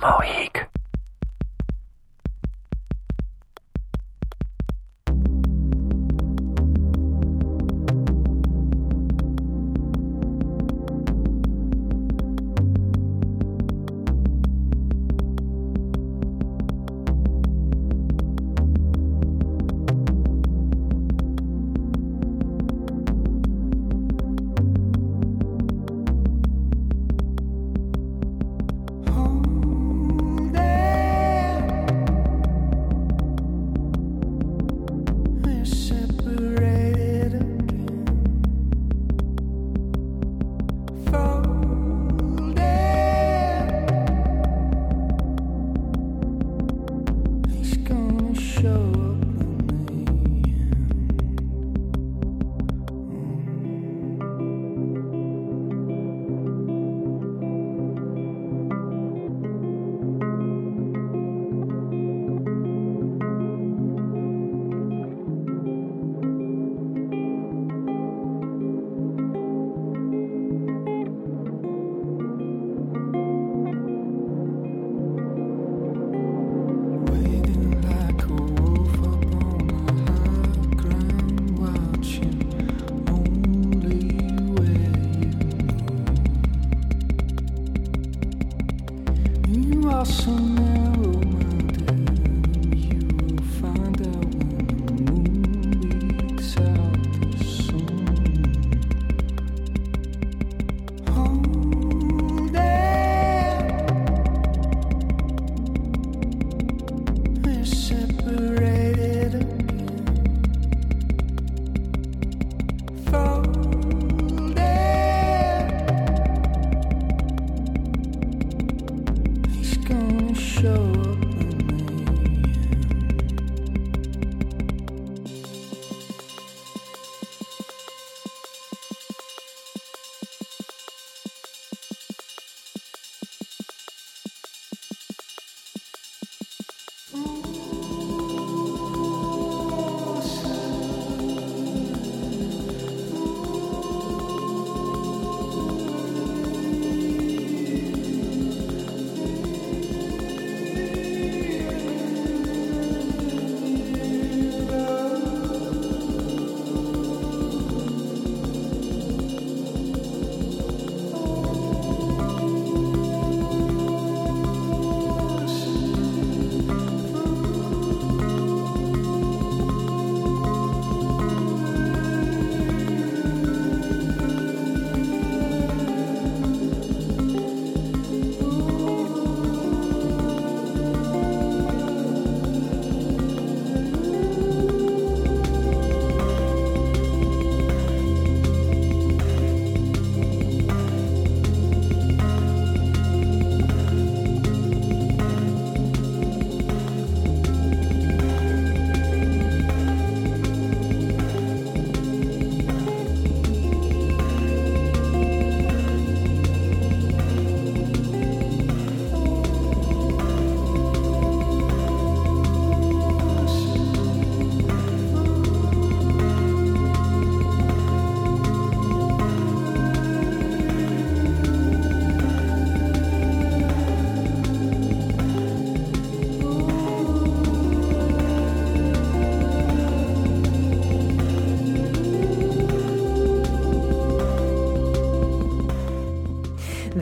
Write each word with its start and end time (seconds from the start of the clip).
Moheak. 0.00 0.75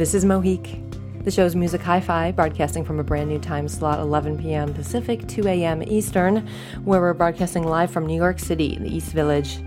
This 0.04 0.12
is 0.12 0.26
Moheak. 0.26 1.24
The 1.24 1.30
show's 1.30 1.56
Music 1.56 1.80
Hi 1.80 1.98
Fi, 1.98 2.30
broadcasting 2.30 2.84
from 2.84 3.00
a 3.00 3.02
brand 3.02 3.30
new 3.30 3.38
time 3.38 3.68
slot, 3.68 4.00
11 4.00 4.36
p.m. 4.36 4.74
Pacific, 4.74 5.26
2 5.26 5.48
a.m. 5.48 5.82
Eastern, 5.82 6.46
where 6.84 7.00
we're 7.00 7.14
broadcasting 7.14 7.62
live 7.62 7.90
from 7.90 8.04
New 8.04 8.14
York 8.14 8.38
City, 8.38 8.76
the 8.76 8.94
East 8.94 9.12
Village. 9.12 9.60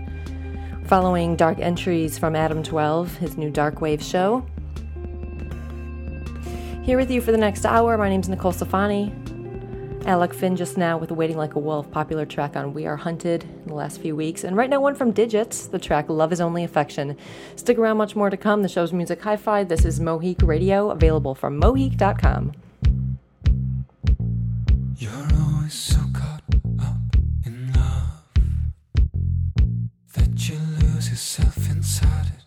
Following 0.84 1.34
dark 1.34 1.58
entries 1.58 2.18
from 2.18 2.36
Adam 2.36 2.62
12, 2.62 3.16
his 3.16 3.36
new 3.36 3.50
Dark 3.50 3.80
Wave 3.80 4.00
show. 4.00 4.46
Here 6.84 6.98
with 6.98 7.10
you 7.10 7.20
for 7.20 7.32
the 7.32 7.36
next 7.36 7.66
hour, 7.66 7.98
my 7.98 8.08
name's 8.08 8.28
Nicole 8.28 8.52
Stefani. 8.52 9.12
Alec 10.08 10.32
Finn 10.32 10.56
just 10.56 10.78
now 10.78 10.96
with 10.96 11.10
Waiting 11.10 11.36
Like 11.36 11.54
a 11.54 11.58
Wolf, 11.58 11.90
popular 11.90 12.24
track 12.24 12.56
on 12.56 12.72
We 12.72 12.86
Are 12.86 12.96
Hunted 12.96 13.42
in 13.44 13.66
the 13.66 13.74
last 13.74 14.00
few 14.00 14.16
weeks. 14.16 14.42
And 14.42 14.56
right 14.56 14.70
now, 14.70 14.80
one 14.80 14.94
from 14.94 15.10
Digits, 15.10 15.66
the 15.66 15.78
track 15.78 16.08
Love 16.08 16.32
is 16.32 16.40
Only 16.40 16.64
Affection. 16.64 17.14
Stick 17.56 17.76
around, 17.76 17.98
much 17.98 18.16
more 18.16 18.30
to 18.30 18.36
come. 18.38 18.62
The 18.62 18.70
show's 18.70 18.90
Music 18.90 19.20
Hi 19.20 19.36
Fi. 19.36 19.64
This 19.64 19.84
is 19.84 20.00
Moheak 20.00 20.42
Radio, 20.42 20.88
available 20.88 21.34
from 21.34 21.60
moheak.com. 21.60 22.52
You're 24.96 25.28
always 25.42 25.74
so 25.74 26.00
caught 26.14 26.42
up 26.80 27.16
in 27.44 27.70
love 27.74 28.22
that 30.14 30.48
you 30.48 30.56
lose 30.80 31.10
yourself 31.10 31.70
inside 31.70 32.28
it. 32.28 32.37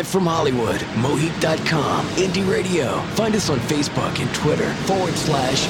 Live 0.00 0.08
from 0.08 0.24
Hollywood, 0.24 0.80
Moheak.com, 0.96 2.06
Indie 2.16 2.50
Radio. 2.50 3.02
Find 3.16 3.34
us 3.34 3.50
on 3.50 3.58
Facebook 3.58 4.18
and 4.18 4.34
Twitter 4.34 4.72
forward 4.86 5.12
slash 5.12 5.66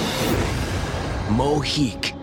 Moheak. 1.26 2.19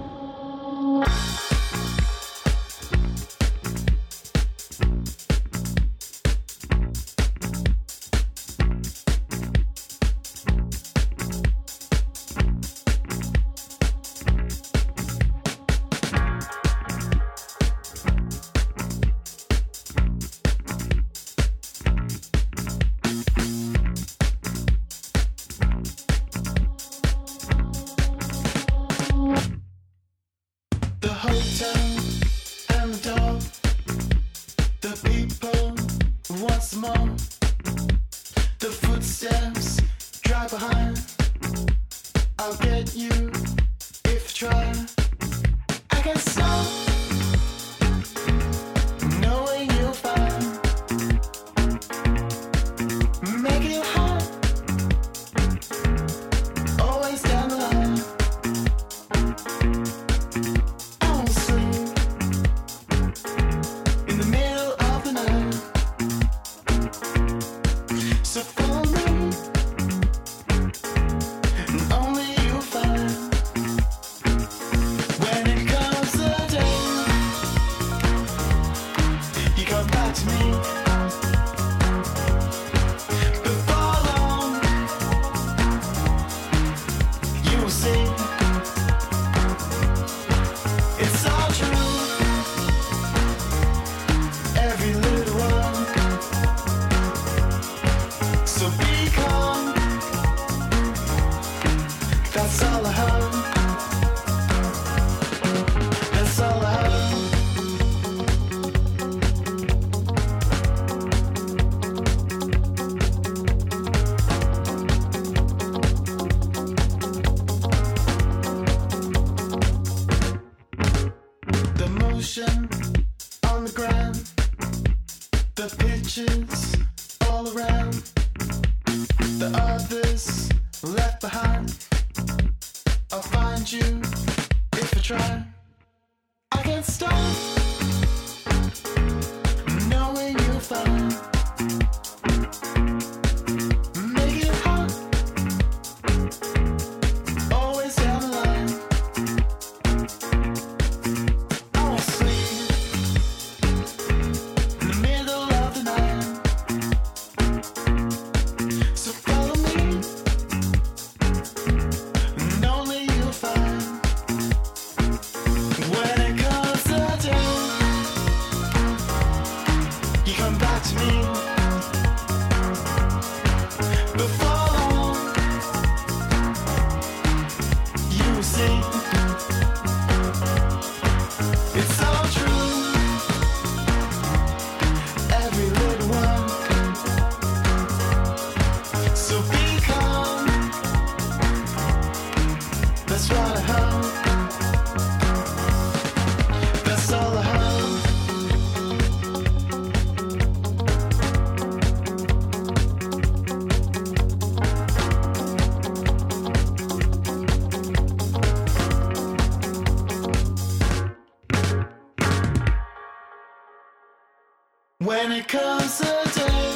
When 215.08 215.32
it 215.32 215.48
comes 215.48 216.02
a 216.02 216.30
day, 216.36 216.74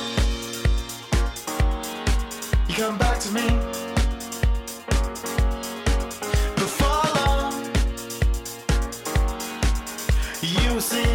you 2.69 2.75
come 2.75 2.97
back 2.97 3.19
to 3.19 3.31
me. 3.33 3.45
Before 6.55 7.03
long, 7.25 7.65
you 10.41 10.73
will 10.73 10.79
see. 10.79 11.10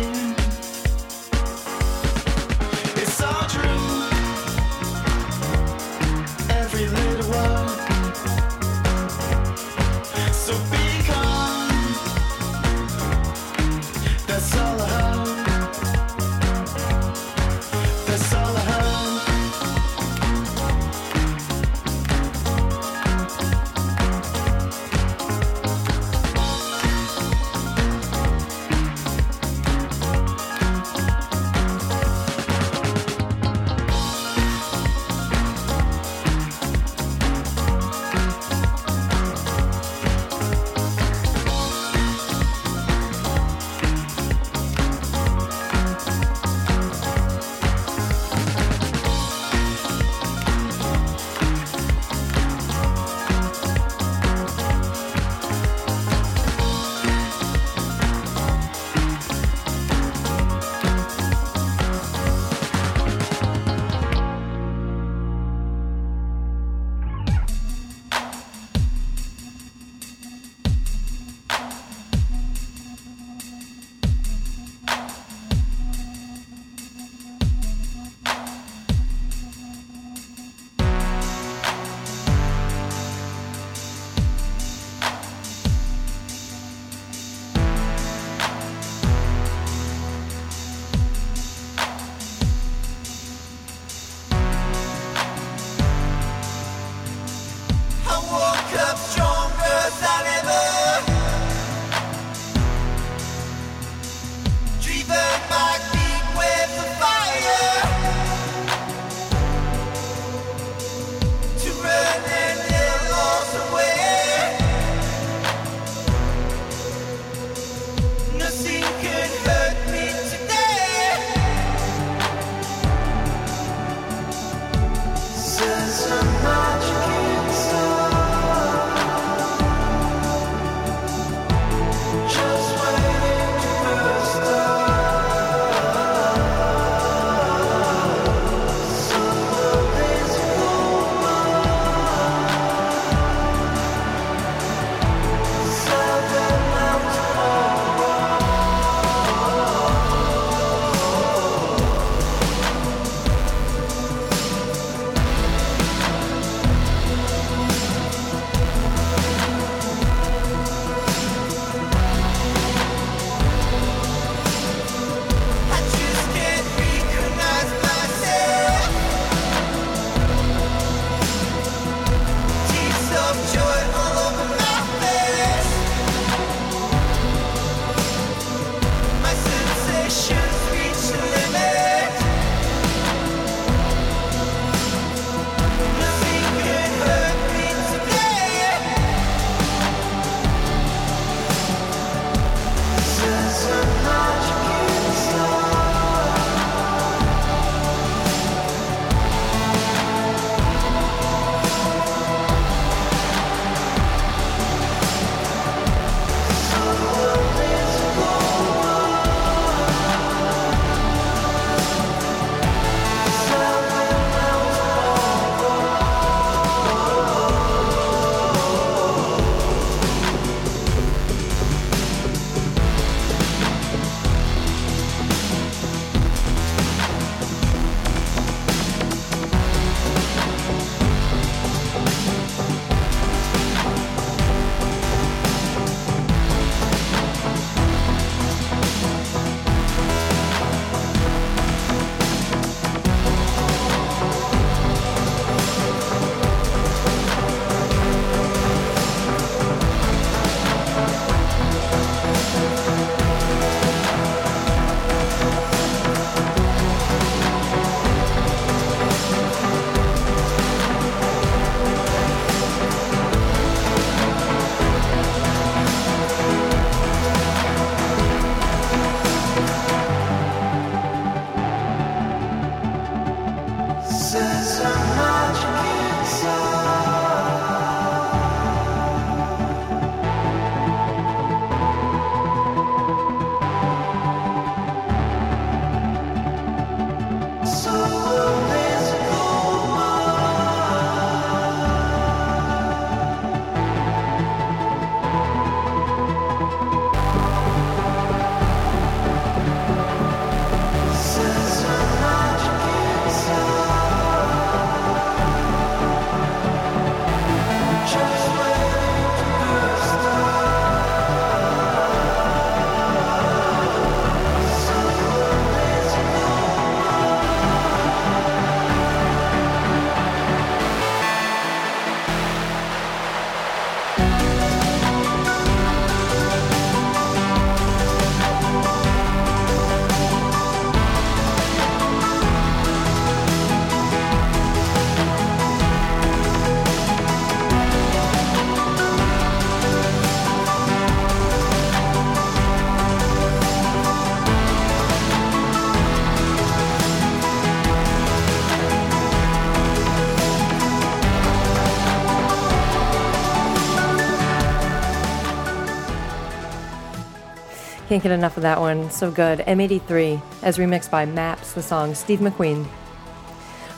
Can't 358.16 358.22
get 358.22 358.32
enough 358.32 358.56
of 358.56 358.62
that 358.62 358.80
one. 358.80 359.10
So 359.10 359.30
good. 359.30 359.58
M83, 359.58 360.40
as 360.62 360.78
remixed 360.78 361.10
by 361.10 361.26
Maps, 361.26 361.74
the 361.74 361.82
song 361.82 362.14
Steve 362.14 362.38
McQueen. 362.38 362.86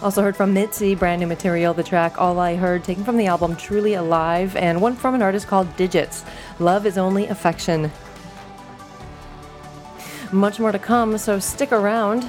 Also 0.03 0.23
heard 0.23 0.37
from 0.37 0.53
Mitzi, 0.53 0.97
brand 0.97 1.21
new 1.21 1.29
material, 1.29 1.73
the 1.73 1.85
track 1.85 2.21
All 2.21 2.41
I 2.41 2.57
Heard, 2.57 2.83
taken 2.83 3.05
from 3.05 3.17
the 3.17 3.29
album 3.29 3.55
Truly 3.55 3.95
Alive, 3.95 4.57
and 4.57 4.83
one 4.83 4.97
from 4.97 5.15
an 5.15 5.23
artist 5.23 5.47
called 5.47 5.77
Digits, 5.77 6.25
Love 6.59 6.85
is 6.85 6.99
Only 6.99 7.29
Affection. 7.29 7.93
Much 10.33 10.59
more 10.59 10.73
to 10.73 10.81
come, 10.81 11.17
so 11.17 11.39
stick 11.39 11.71
around. 11.71 12.27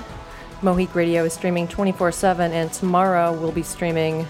Moheak 0.61 0.93
Radio 0.93 1.23
is 1.23 1.33
streaming 1.33 1.67
24 1.67 2.11
7, 2.11 2.51
and 2.51 2.71
tomorrow 2.71 3.33
we'll 3.33 3.51
be 3.51 3.63
streaming 3.63 4.27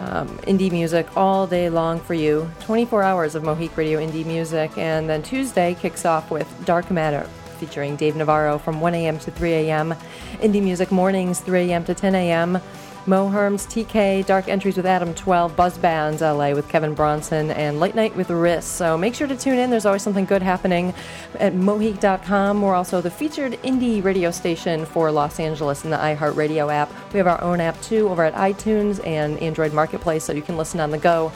um, 0.00 0.28
indie 0.38 0.70
music 0.70 1.06
all 1.16 1.46
day 1.46 1.68
long 1.68 2.00
for 2.00 2.14
you. 2.14 2.50
24 2.60 3.02
hours 3.02 3.34
of 3.34 3.42
Moheak 3.42 3.76
Radio 3.76 3.98
indie 3.98 4.24
music, 4.24 4.76
and 4.78 5.08
then 5.08 5.22
Tuesday 5.22 5.74
kicks 5.74 6.04
off 6.04 6.30
with 6.30 6.48
Dark 6.64 6.90
Matter 6.90 7.28
featuring 7.58 7.96
Dave 7.96 8.16
Navarro 8.16 8.56
from 8.58 8.80
1 8.80 8.94
a.m. 8.94 9.18
to 9.18 9.30
3 9.30 9.52
a.m. 9.52 9.94
Indie 10.34 10.62
Music 10.62 10.90
Mornings 10.92 11.40
3 11.40 11.70
a.m. 11.70 11.84
to 11.84 11.94
10 11.94 12.14
a.m. 12.14 12.60
Mo 13.06 13.30
Herms, 13.30 13.66
TK, 13.66 14.26
Dark 14.26 14.48
Entries 14.48 14.76
with 14.76 14.86
Adam 14.86 15.14
12, 15.14 15.56
Buzz 15.56 15.78
Bands 15.78 16.20
LA 16.20 16.52
with 16.52 16.68
Kevin 16.68 16.94
Bronson, 16.94 17.50
and 17.50 17.80
Late 17.80 17.94
Night 17.94 18.14
with 18.16 18.28
Riss. 18.28 18.64
So 18.64 18.98
make 18.98 19.14
sure 19.14 19.26
to 19.26 19.36
tune 19.36 19.58
in. 19.58 19.70
There's 19.70 19.86
always 19.86 20.02
something 20.02 20.24
good 20.24 20.42
happening 20.42 20.92
at 21.38 21.54
Moheak.com. 21.54 22.60
We're 22.60 22.74
also 22.74 23.00
the 23.00 23.10
featured 23.10 23.52
indie 23.62 24.02
radio 24.02 24.30
station 24.30 24.84
for 24.84 25.10
Los 25.10 25.40
Angeles 25.40 25.84
in 25.84 25.90
the 25.90 25.96
iHeartRadio 25.96 26.72
app. 26.72 26.92
We 27.12 27.18
have 27.18 27.26
our 27.26 27.42
own 27.42 27.60
app 27.60 27.80
too 27.82 28.08
over 28.08 28.24
at 28.24 28.34
iTunes 28.34 29.04
and 29.06 29.38
Android 29.38 29.72
Marketplace, 29.72 30.24
so 30.24 30.32
you 30.32 30.42
can 30.42 30.56
listen 30.56 30.80
on 30.80 30.90
the 30.90 30.98
go 30.98 31.32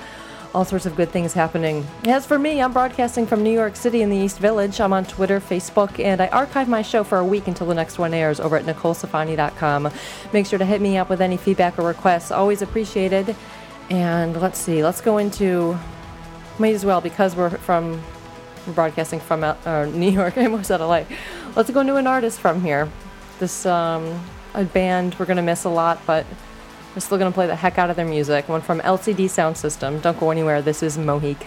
all 0.55 0.65
sorts 0.65 0.87
of 0.87 0.95
good 0.97 1.11
things 1.11 1.33
happening. 1.33 1.87
As 2.05 2.27
for 2.27 2.38
me, 2.38 2.61
I'm 2.61 2.73
broadcasting 2.73 3.27
from 3.27 3.43
New 3.43 3.53
York 3.53 3.75
City 3.75 4.03
in 4.03 4.11
the 4.11 4.17
East 4.17 4.38
Village. 4.38 4.81
I'm 4.81 4.93
on 4.93 5.05
Twitter, 5.05 5.41
Facebook, 5.41 6.03
and 6.03 6.21
I 6.21 6.29
archive 6.29 6.69
my 6.69 6.83
show 6.83 7.05
for 7.05 7.19
a 7.19 7.25
week 7.25 7.47
until 7.47 7.67
the 7.67 7.75
next 7.75 7.99
one 7.99 8.12
airs 8.12 8.38
over 8.38 8.57
at 8.57 8.65
NicoleSafani.com. 8.65 9.91
Make 10.33 10.47
sure 10.47 10.59
to 10.59 10.65
hit 10.65 10.81
me 10.81 10.99
up 10.99 11.09
with 11.09 11.21
any 11.21 11.37
feedback 11.37 11.79
or 11.79 11.87
requests. 11.87 12.31
Always 12.31 12.61
appreciated. 12.61 13.35
And 13.88 14.41
let's 14.41 14.59
see, 14.59 14.83
let's 14.85 15.01
go 15.01 15.19
into, 15.19 15.79
might 16.59 16.75
as 16.75 16.85
well, 16.85 17.01
because 17.01 17.35
we're 17.35 17.51
from, 17.51 18.03
we're 18.67 18.75
broadcasting 18.75 19.21
from 19.21 19.45
uh, 19.45 19.87
New 19.87 20.11
York, 20.11 20.37
I 20.38 20.45
almost 20.45 20.69
said 20.69 20.81
LA. 20.81 21.05
Let's 21.57 21.71
go 21.71 21.81
into 21.81 21.97
an 21.97 22.07
artist 22.07 22.41
from 22.41 22.62
here. 22.62 22.91
This, 23.38 23.67
um, 23.67 24.23
a 24.55 24.65
band 24.65 25.17
we're 25.19 25.27
going 25.27 25.37
to 25.38 25.43
miss 25.43 25.65
a 25.65 25.69
lot, 25.69 26.01
but 26.07 26.27
we're 26.95 27.01
still 27.01 27.19
going 27.19 27.31
to 27.31 27.35
play 27.35 27.47
the 27.47 27.57
heck 27.57 27.79
out 27.79 27.91
of 27.91 27.97
their 27.97 28.07
music. 28.07 28.49
One 28.49 28.61
from 28.61 28.81
LCD 28.81 29.25
Soundsystem. 29.27 30.03
Don't 30.03 30.19
go 30.19 30.31
anywhere. 30.31 30.61
This 30.61 30.83
is 30.83 30.99
Moheak. 30.99 31.47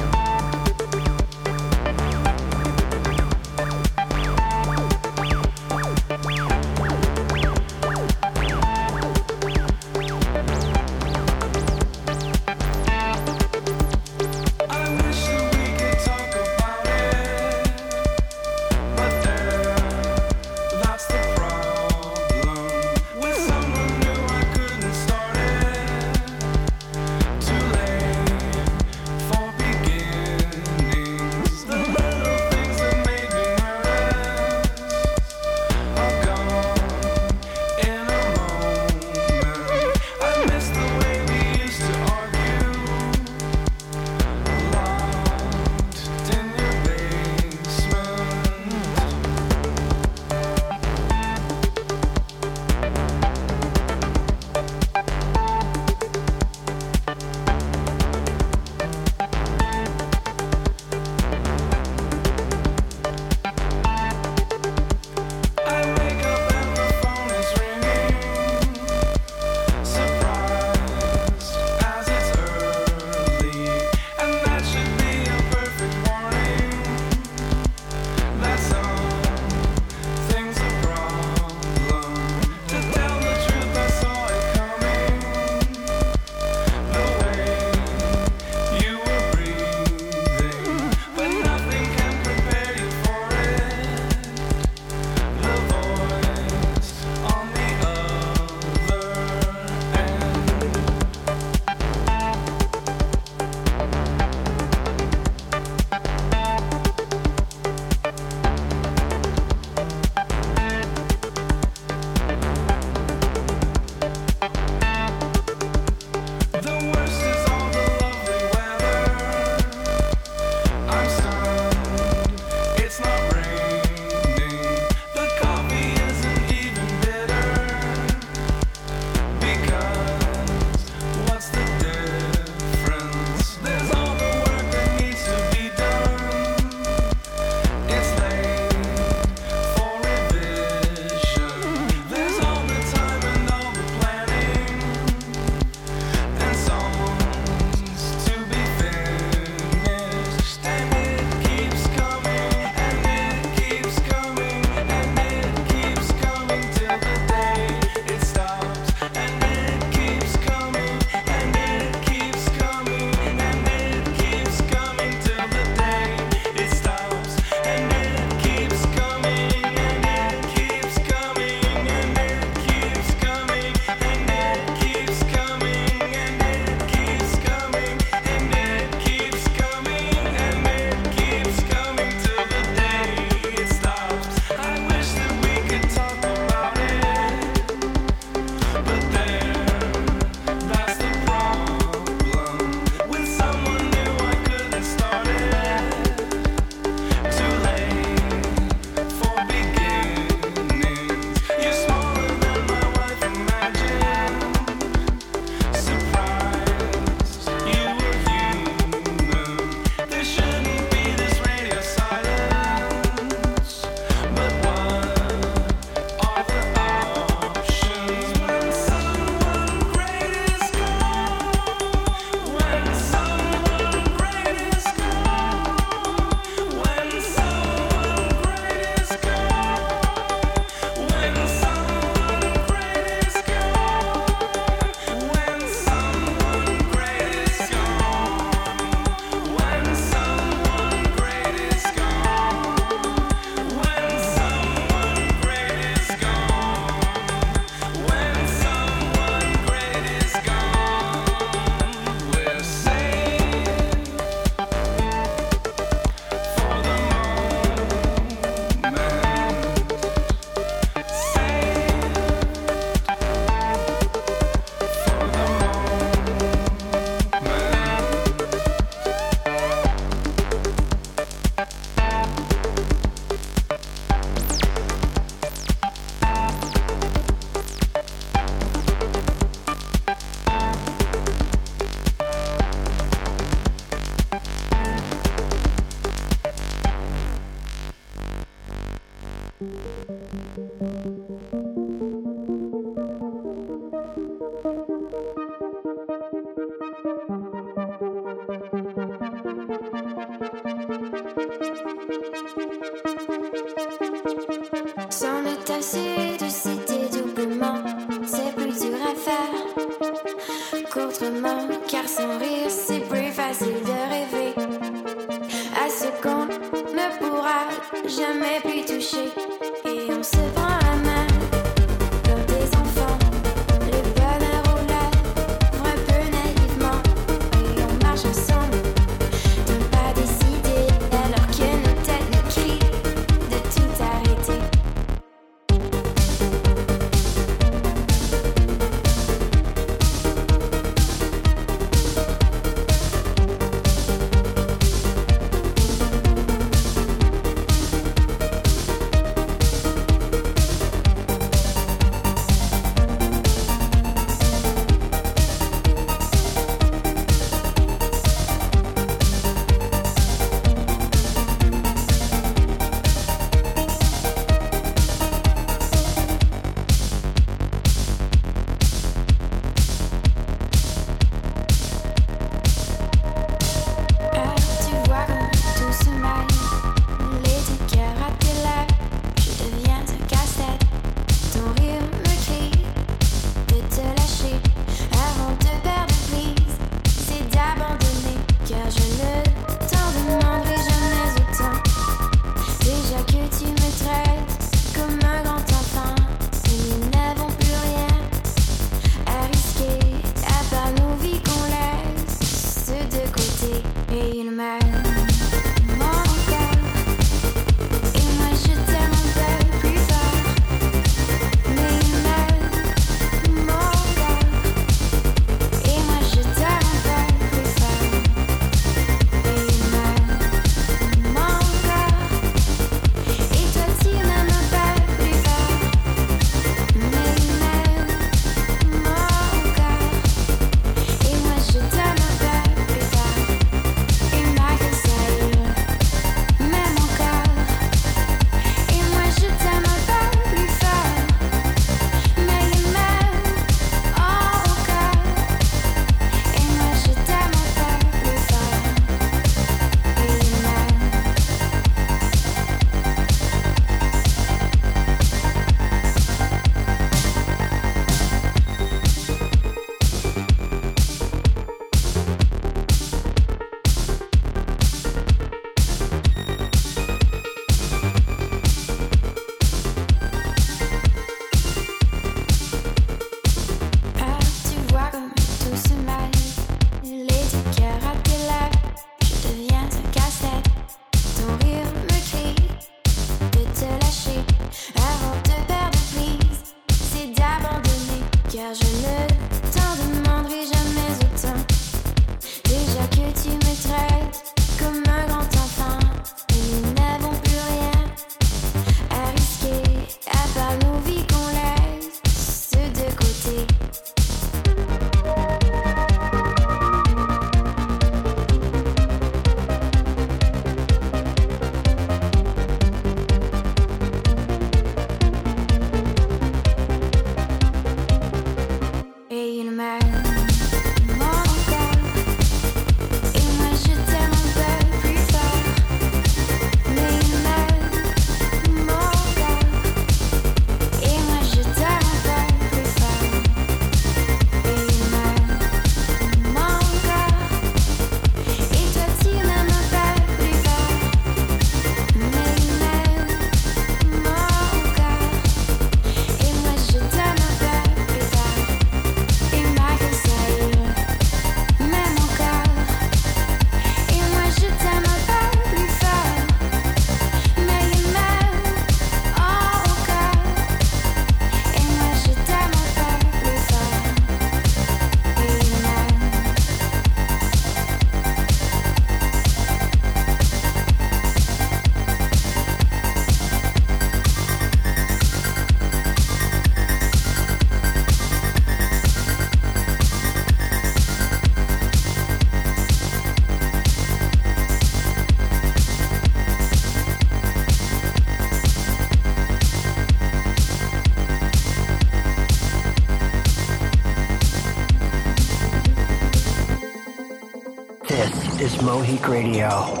Is 599.11 599.27
Radio. 599.27 600.00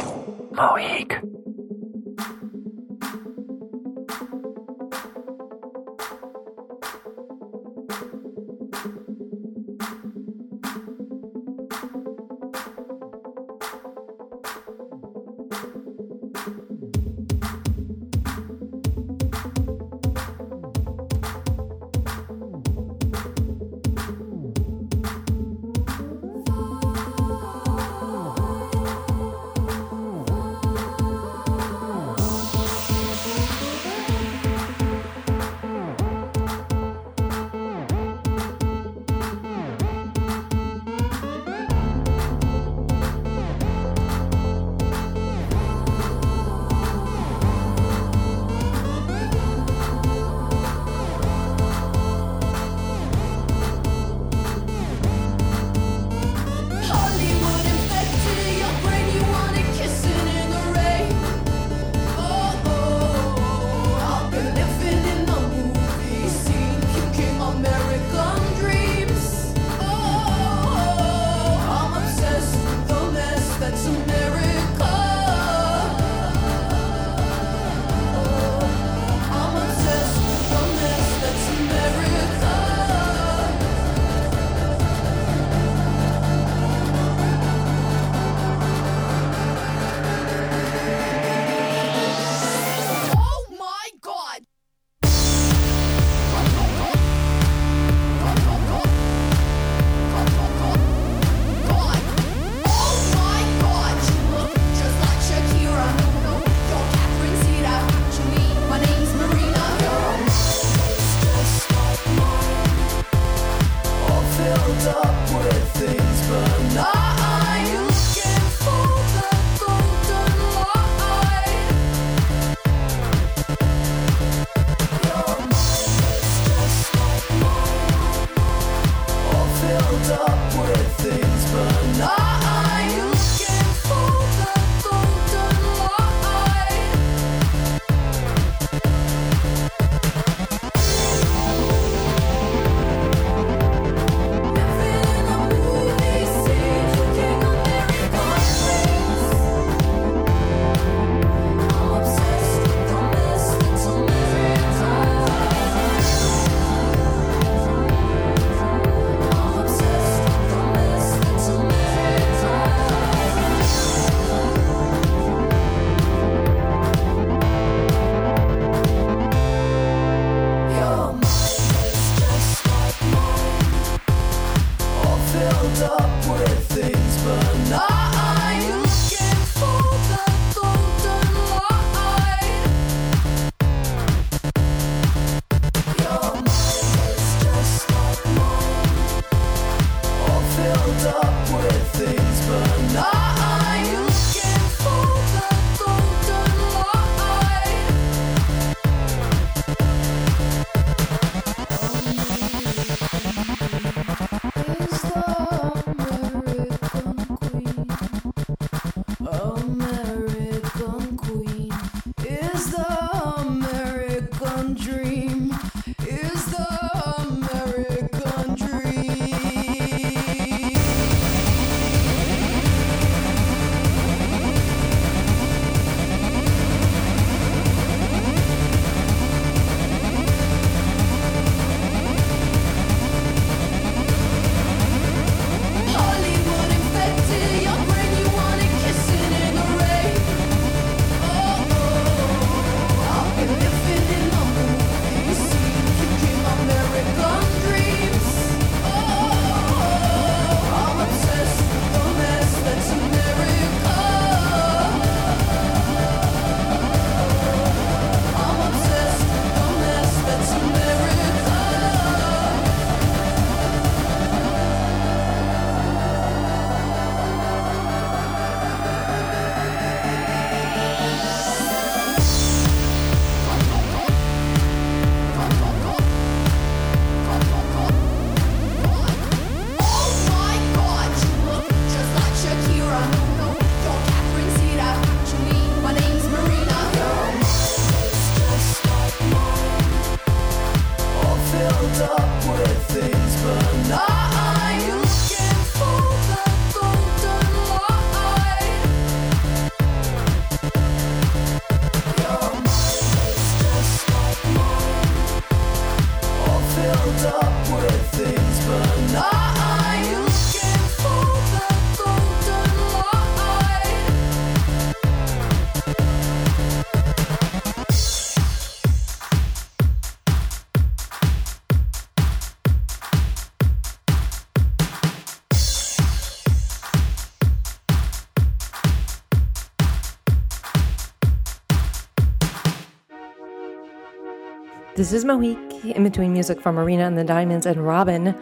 This 335.11 335.23
is 335.23 335.25
Moheak, 335.25 335.93
in 335.93 336.05
between 336.05 336.31
music 336.31 336.61
from 336.61 336.75
Marina 336.75 337.03
and 337.03 337.17
the 337.17 337.25
Diamonds 337.25 337.65
and 337.65 337.85
Robyn. 337.85 338.33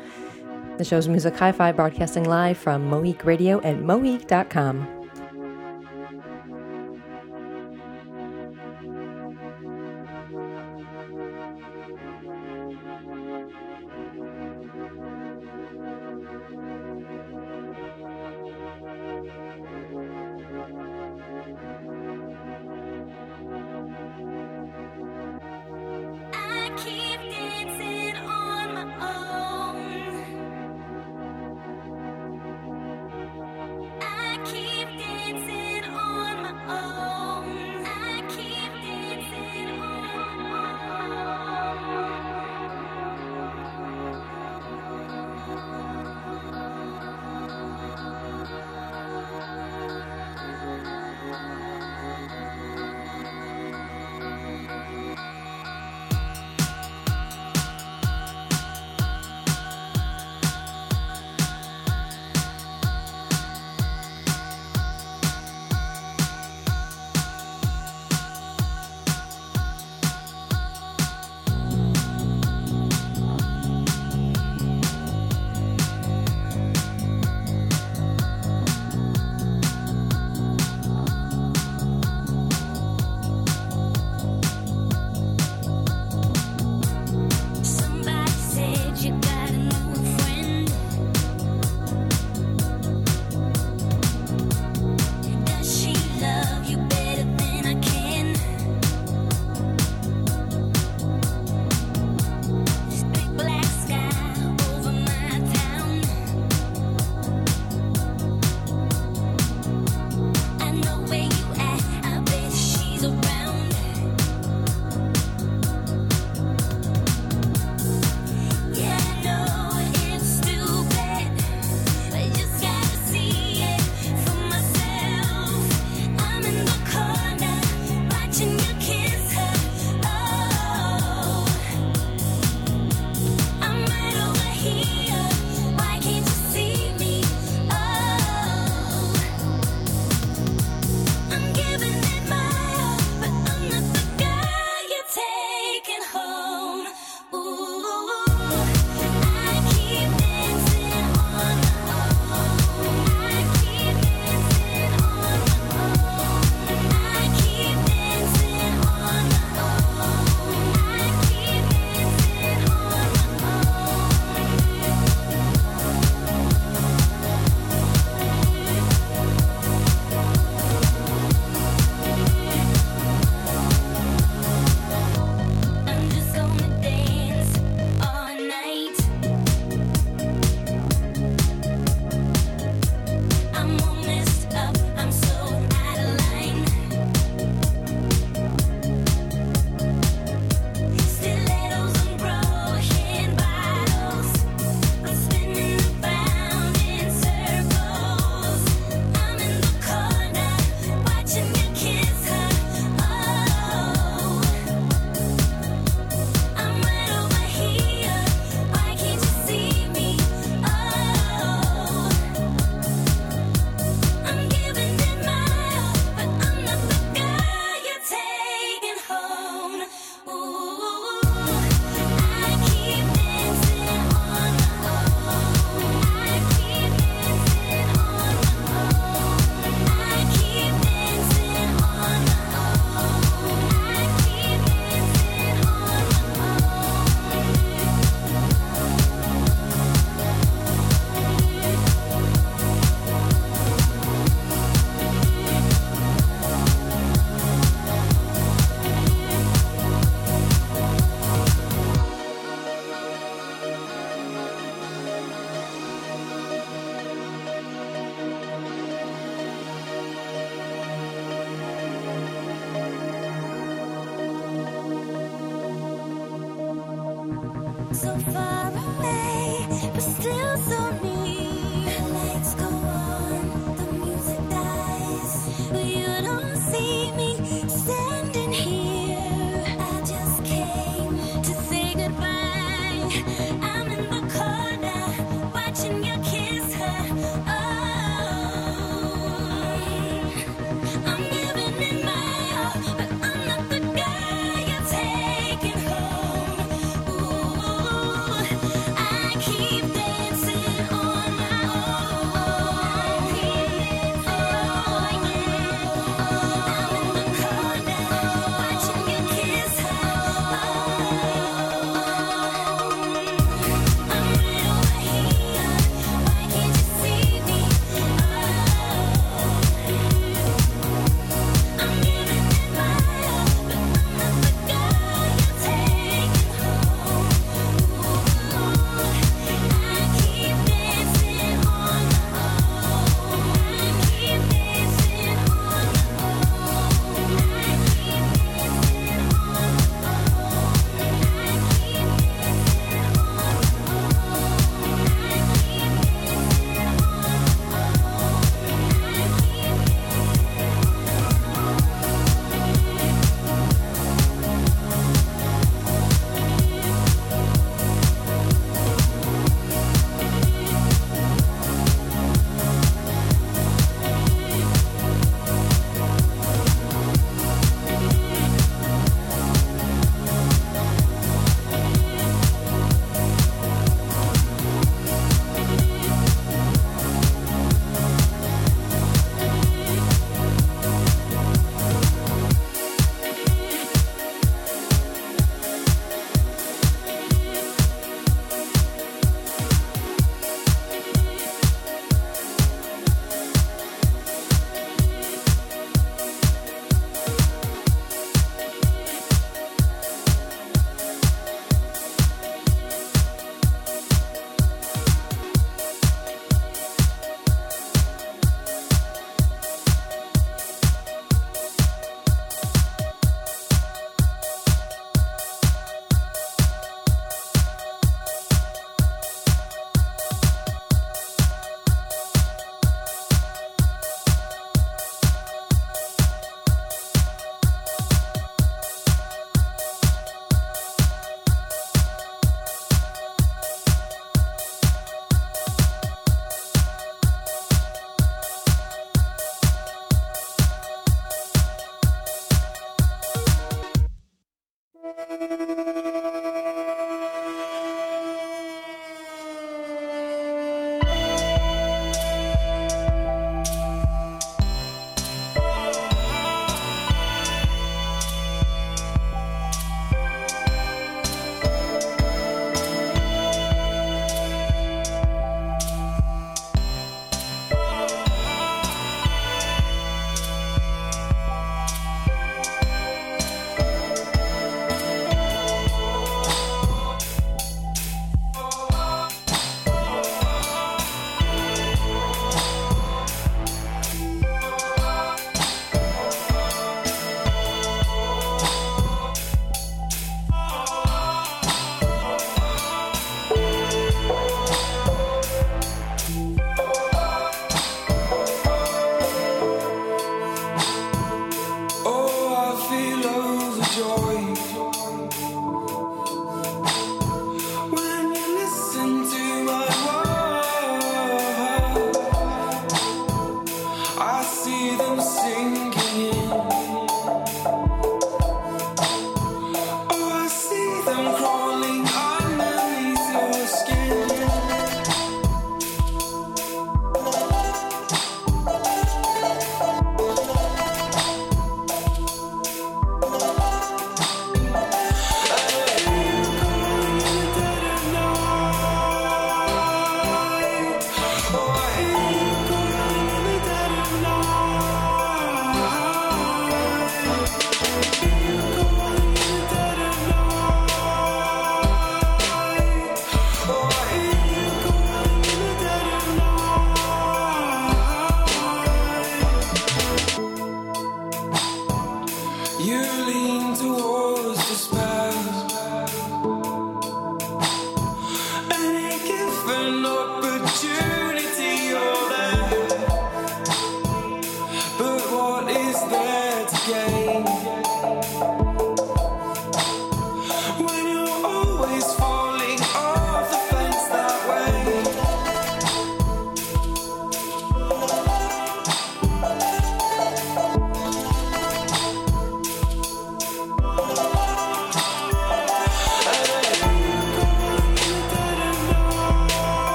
The 0.78 0.84
show's 0.84 1.08
Music 1.08 1.36
Hi 1.38 1.52
Fi 1.52 1.72
broadcasting 1.72 2.26
live 2.26 2.60
from 2.60 2.88
Moheak 2.92 3.26
Radio 3.26 3.58
at 3.62 3.78
moheak.com. 3.78 4.99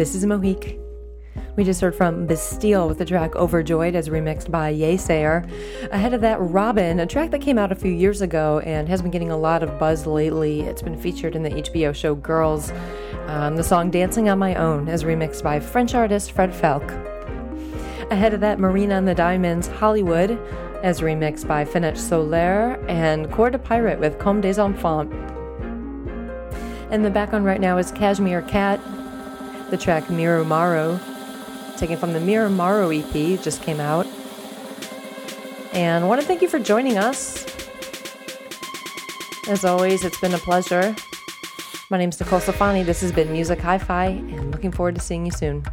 This 0.00 0.14
is 0.14 0.24
Moheak. 0.24 0.80
We 1.56 1.64
just 1.64 1.82
heard 1.82 1.94
from 1.94 2.26
Bastille 2.26 2.88
with 2.88 2.96
the 2.96 3.04
track 3.04 3.36
Overjoyed 3.36 3.94
as 3.94 4.08
remixed 4.08 4.50
by 4.50 4.72
Yeasayer. 4.72 5.46
Ahead 5.92 6.14
of 6.14 6.22
that, 6.22 6.40
Robyn, 6.40 7.00
a 7.00 7.06
track 7.06 7.30
that 7.32 7.42
came 7.42 7.58
out 7.58 7.70
a 7.70 7.74
few 7.74 7.92
years 7.92 8.22
ago 8.22 8.60
and 8.60 8.88
has 8.88 9.02
been 9.02 9.10
getting 9.10 9.30
a 9.30 9.36
lot 9.36 9.62
of 9.62 9.78
buzz 9.78 10.06
lately. 10.06 10.62
It's 10.62 10.80
been 10.80 10.96
featured 10.96 11.36
in 11.36 11.42
the 11.42 11.50
HBO 11.50 11.94
show 11.94 12.14
Girls. 12.14 12.72
Um, 13.26 13.56
the 13.56 13.62
song 13.62 13.90
Dancing 13.90 14.30
on 14.30 14.38
My 14.38 14.54
Own 14.54 14.88
as 14.88 15.04
remixed 15.04 15.42
by 15.42 15.60
French 15.60 15.94
artist 15.94 16.32
Fred 16.32 16.50
Falke. 16.50 16.92
Ahead 18.10 18.32
of 18.32 18.40
that, 18.40 18.58
Marina 18.58 18.94
and 18.94 19.06
the 19.06 19.14
Diamonds 19.14 19.68
Hollywood 19.68 20.30
as 20.82 21.02
remixed 21.02 21.46
by 21.46 21.66
Finette 21.66 21.96
Solaire 21.96 22.82
and 22.88 23.26
Cœur 23.26 23.52
de 23.52 23.58
Pirate 23.58 24.00
with 24.00 24.18
Comme 24.18 24.40
des 24.40 24.58
Enfants. 24.58 25.12
In 26.90 27.02
the 27.02 27.10
background 27.10 27.44
right 27.44 27.60
now 27.60 27.76
is 27.76 27.92
Cashmere 27.92 28.40
Cat, 28.40 28.80
the 29.70 29.76
track 29.76 30.10
Mirror 30.10 30.44
Maru, 30.44 30.98
taken 31.76 31.96
from 31.96 32.12
the 32.12 32.20
Mirror 32.20 32.50
Maru 32.50 32.92
EP, 32.92 33.40
just 33.40 33.62
came 33.62 33.80
out. 33.80 34.06
And 35.72 36.04
I 36.04 36.08
want 36.08 36.20
to 36.20 36.26
thank 36.26 36.42
you 36.42 36.48
for 36.48 36.58
joining 36.58 36.98
us. 36.98 37.46
As 39.48 39.64
always, 39.64 40.04
it's 40.04 40.20
been 40.20 40.34
a 40.34 40.38
pleasure. 40.38 40.94
My 41.88 41.98
name 41.98 42.08
is 42.08 42.20
Nicole 42.20 42.40
Stefani. 42.40 42.82
This 42.82 43.00
has 43.00 43.12
been 43.12 43.32
Music 43.32 43.60
Hi 43.60 43.78
Fi, 43.78 44.06
and 44.06 44.50
looking 44.50 44.72
forward 44.72 44.96
to 44.96 45.00
seeing 45.00 45.24
you 45.24 45.32
soon. 45.32 45.64